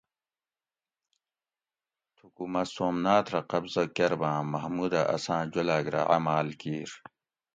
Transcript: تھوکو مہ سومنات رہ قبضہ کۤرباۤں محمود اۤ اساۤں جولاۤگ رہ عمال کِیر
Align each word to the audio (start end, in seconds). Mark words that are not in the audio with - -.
تھوکو 2.15 2.43
مہ 2.53 2.63
سومنات 2.73 3.25
رہ 3.33 3.41
قبضہ 3.51 3.83
کۤرباۤں 3.95 4.39
محمود 4.53 4.93
اۤ 5.01 5.07
اساۤں 5.15 5.43
جولاۤگ 5.51 5.85
رہ 5.93 6.01
عمال 6.15 6.47
کِیر 6.59 6.89